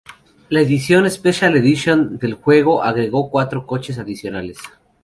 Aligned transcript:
La 0.49 0.61
edición 0.61 1.07
"Special 1.11 1.55
Edition" 1.57 2.17
del 2.17 2.33
juego 2.33 2.81
agregó 2.81 3.29
cuatro 3.29 3.67
coches 3.67 3.99
adicionales. 3.99 4.57